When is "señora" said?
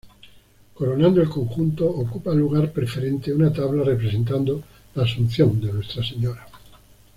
6.03-6.43